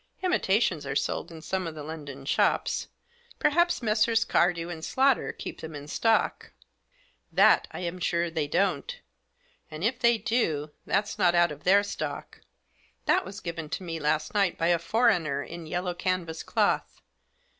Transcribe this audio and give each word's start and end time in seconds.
Imitations 0.23 0.83
are 0.83 0.95
sold 0.95 1.29
in 1.31 1.43
some 1.43 1.67
of 1.67 1.75
the 1.75 1.83
London 1.83 2.25
shops. 2.25 2.87
Perhaps 3.37 3.83
Messrs. 3.83 4.25
Cardew 4.25 4.81
& 4.81 4.81
Slaughter 4.81 5.31
keep 5.31 5.61
them 5.61 5.75
in 5.75 5.87
stock." 5.87 6.53
"That 7.31 7.67
I 7.69 7.81
am 7.81 7.99
sure 7.99 8.31
they 8.31 8.47
don't. 8.47 8.99
And, 9.69 9.83
if 9.83 9.99
they 9.99 10.17
do, 10.17 10.71
that's 10.87 11.19
not 11.19 11.35
out 11.35 11.51
of 11.51 11.65
their 11.65 11.83
stock. 11.83 12.41
That 13.05 13.23
was 13.23 13.41
given 13.41 13.69
to 13.69 13.83
me 13.83 13.99
last 13.99 14.33
night 14.33 14.57
by 14.57 14.69
a 14.69 14.79
foreigner 14.79 15.43
in 15.43 15.67
yellow 15.67 15.93
canvas 15.93 16.41
cloth. 16.41 16.99